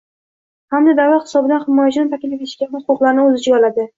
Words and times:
hamda 0.75 0.95
davlat 0.99 1.27
hisobidan 1.27 1.61
himoyachini 1.67 2.11
taklif 2.15 2.35
etish 2.41 2.57
kabi 2.63 2.79
huquqlarni 2.87 3.27
o‘z 3.29 3.41
ichiga 3.41 3.61
oladi. 3.63 3.89